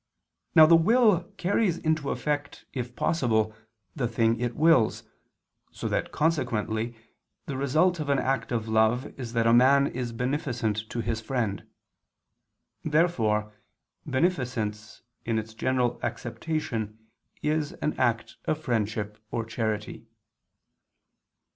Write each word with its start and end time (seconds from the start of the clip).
Now 0.55 0.65
the 0.65 0.75
will 0.75 1.25
carries 1.37 1.77
into 1.77 2.09
effect 2.09 2.65
if 2.73 2.95
possible, 2.95 3.55
the 3.95 4.07
things 4.07 4.41
it 4.41 4.55
wills, 4.55 5.03
so 5.71 5.87
that, 5.89 6.11
consequently, 6.11 6.95
the 7.45 7.55
result 7.55 7.99
of 7.99 8.09
an 8.09 8.17
act 8.17 8.51
of 8.51 8.67
love 8.67 9.05
is 9.19 9.33
that 9.33 9.45
a 9.45 9.53
man 9.53 9.85
is 9.85 10.11
beneficent 10.11 10.89
to 10.89 11.01
his 11.01 11.21
friend. 11.21 11.67
Therefore 12.83 13.53
beneficence 14.03 15.03
in 15.23 15.37
its 15.37 15.53
general 15.53 15.99
acceptation 16.01 16.97
is 17.43 17.73
an 17.73 17.93
act 17.99 18.37
of 18.45 18.57
friendship 18.59 19.19
or 19.29 19.45
charity. 19.45 20.07